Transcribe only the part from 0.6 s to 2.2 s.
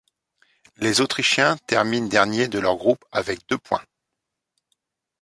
Les autrichiens terminent